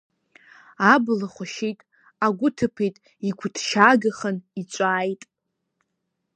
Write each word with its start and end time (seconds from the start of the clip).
Абла 0.93 1.27
хәашьит, 1.33 1.79
агәы 2.25 2.49
ҭыԥеит, 2.55 2.95
игәыҭшьаагахан 3.27 4.37
иҵәааит. 4.61 5.21